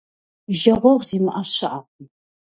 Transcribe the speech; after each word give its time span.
Жагъуэгъу 0.59 1.05
зимыӏэ 1.07 1.41
щыӏэкъым. 1.51 2.07